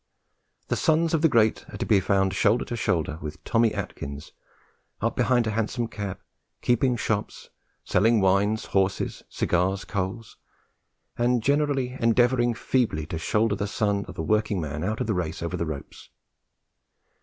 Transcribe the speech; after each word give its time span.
The 0.69 0.75
sons 0.75 1.13
of 1.13 1.21
the 1.21 1.29
great 1.29 1.63
are 1.71 1.77
to 1.77 1.85
be 1.85 1.99
found 1.99 2.33
shoulder 2.33 2.65
to 2.65 2.75
shoulder 2.75 3.19
with 3.21 3.43
"Tommy 3.43 3.71
Atkins," 3.71 4.31
up 4.99 5.15
behind 5.15 5.45
a 5.45 5.51
hansom 5.51 5.87
cab, 5.87 6.17
keeping 6.63 6.97
shops, 6.97 7.51
selling 7.83 8.19
wines, 8.19 8.65
horses, 8.65 9.21
cigars, 9.29 9.85
coals, 9.85 10.37
and 11.19 11.43
generally 11.43 11.95
endeavouring 11.99 12.55
feebly 12.55 13.05
to 13.05 13.19
shoulder 13.19 13.53
the 13.55 13.67
son 13.67 14.05
of 14.05 14.15
the 14.15 14.23
working 14.23 14.59
man 14.59 14.83
out 14.83 15.01
of 15.01 15.05
the 15.05 15.13
race 15.13 15.43
over 15.43 15.55
the 15.55 15.67
ropes. 15.67 16.09